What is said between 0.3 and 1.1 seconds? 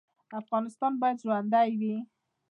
افغانستان